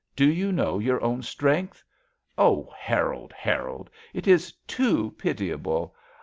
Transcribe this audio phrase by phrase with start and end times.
[0.15, 1.83] Do you know your own strength?
[2.35, 5.95] Oh, Harold, Harold, it is too pitiable!